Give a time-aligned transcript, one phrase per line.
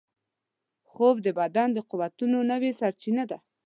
[0.89, 3.37] خوب د بدن د قوتونو نوې سرچینه ده